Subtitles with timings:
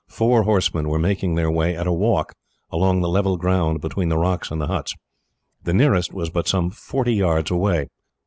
[0.09, 2.33] Four horsemen were making their way, at a walk,
[2.71, 4.95] along the level ground between the rocks and the huts.
[5.63, 7.85] The nearest was but some forty yards away.